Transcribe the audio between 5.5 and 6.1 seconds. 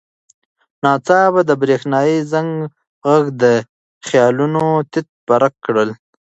کړل.